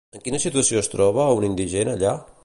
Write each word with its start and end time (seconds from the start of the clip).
En 0.17 0.21
quina 0.27 0.37
situació 0.45 0.81
es 0.85 0.89
troba 0.93 1.27
un 1.41 1.45
indigent 1.49 1.93
allà? 1.93 2.15